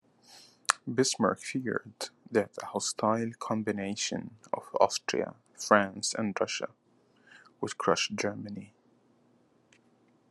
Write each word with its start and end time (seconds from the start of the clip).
Bismarck 0.91 1.41
feared 1.41 2.09
that 2.31 2.57
a 2.59 2.65
hostile 2.65 3.33
combination 3.37 4.35
of 4.51 4.67
Austria, 4.81 5.35
France 5.53 6.15
and 6.17 6.35
Russia 6.41 6.71
would 7.59 7.77
crush 7.77 8.07
Germany. 8.09 8.73